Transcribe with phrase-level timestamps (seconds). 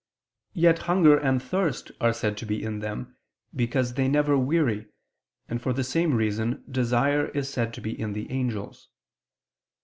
[0.55, 3.17] Yet hunger and thirst are said to be in them
[3.55, 4.87] because they never weary,
[5.47, 8.89] and for the same reason desire is said to be in the angels.